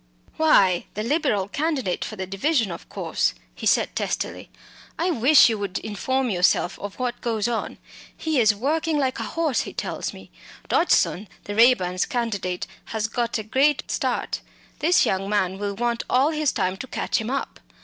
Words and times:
"Why, 0.37 0.87
the 0.95 1.03
Liberal 1.03 1.47
candidate 1.47 2.03
for 2.03 2.15
the 2.15 2.25
division, 2.25 2.71
of 2.71 2.89
course," 2.89 3.35
he 3.53 3.67
said 3.67 3.95
testily. 3.95 4.49
"I 4.97 5.11
wish 5.11 5.47
you 5.47 5.59
would 5.59 5.77
inform 5.77 6.31
yourself 6.31 6.79
of 6.79 6.97
what 6.97 7.21
goes 7.21 7.47
on. 7.47 7.77
He 8.17 8.39
is 8.39 8.55
working 8.55 8.97
like 8.97 9.19
a 9.19 9.23
horse, 9.37 9.59
he 9.61 9.73
tells 9.73 10.11
me. 10.11 10.31
Dodgson, 10.67 11.27
the 11.43 11.53
Raeburns' 11.53 12.09
candidate, 12.09 12.65
has 12.85 13.05
got 13.07 13.37
a 13.37 13.43
great 13.43 13.91
start; 13.91 14.41
this 14.79 15.05
young 15.05 15.29
man 15.29 15.59
will 15.59 15.75
want 15.75 16.01
all 16.09 16.31
his 16.31 16.51
time 16.51 16.77
to 16.77 16.87
catch 16.87 17.21
him 17.21 17.29
up. 17.29 17.59